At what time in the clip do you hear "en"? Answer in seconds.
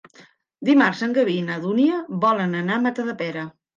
1.09-1.13